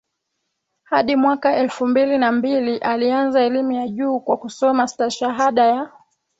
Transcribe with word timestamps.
hadi 0.83 1.15
mwaka 1.15 1.55
elfu 1.55 1.87
mbili 1.87 2.17
na 2.17 2.31
mbili 2.31 2.77
alianza 2.77 3.41
elimu 3.43 3.71
ya 3.71 3.87
juu 3.87 4.19
kwa 4.19 4.37
kusoma 4.37 4.87
Stashahada 4.87 5.65
ya 5.65 5.89